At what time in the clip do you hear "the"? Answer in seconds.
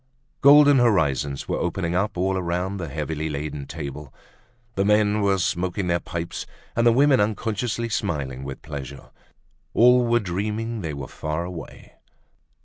2.77-2.87, 4.73-4.83, 6.87-6.91